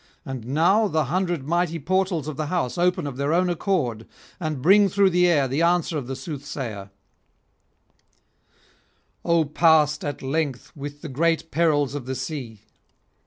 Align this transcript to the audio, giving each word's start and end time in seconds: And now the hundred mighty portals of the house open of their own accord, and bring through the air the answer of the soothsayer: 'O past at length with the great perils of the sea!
And 0.25 0.47
now 0.47 0.87
the 0.87 1.03
hundred 1.05 1.47
mighty 1.47 1.77
portals 1.77 2.27
of 2.27 2.35
the 2.35 2.47
house 2.47 2.75
open 2.75 3.05
of 3.05 3.17
their 3.17 3.31
own 3.33 3.51
accord, 3.51 4.07
and 4.39 4.59
bring 4.59 4.89
through 4.89 5.11
the 5.11 5.27
air 5.27 5.47
the 5.47 5.61
answer 5.61 5.95
of 5.95 6.07
the 6.07 6.15
soothsayer: 6.15 6.89
'O 9.23 9.45
past 9.45 10.03
at 10.03 10.23
length 10.23 10.71
with 10.75 11.03
the 11.03 11.07
great 11.09 11.51
perils 11.51 11.93
of 11.93 12.07
the 12.07 12.15
sea! 12.15 12.61